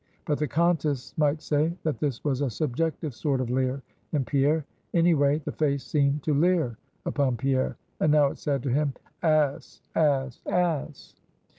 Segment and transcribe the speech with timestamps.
[0.25, 4.65] But the Kantists might say, that this was a subjective sort of leer in Pierre.
[4.95, 7.77] Any way, the face seemed to leer upon Pierre.
[7.99, 9.81] And now it said to him _Ass!
[9.95, 10.41] ass!
[10.47, 11.13] ass!